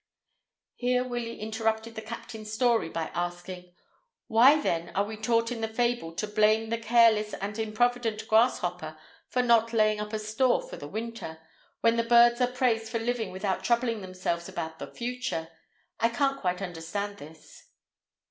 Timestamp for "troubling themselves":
13.63-14.49